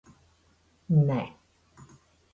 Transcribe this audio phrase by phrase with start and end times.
[1.09, 1.19] Nē.